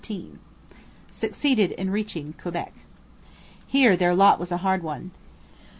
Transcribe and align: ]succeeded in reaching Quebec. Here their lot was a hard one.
]succeeded 1.11 1.71
in 1.73 1.91
reaching 1.91 2.33
Quebec. 2.41 2.73
Here 3.67 3.95
their 3.95 4.15
lot 4.15 4.39
was 4.39 4.51
a 4.51 4.57
hard 4.65 4.81
one. 4.81 5.11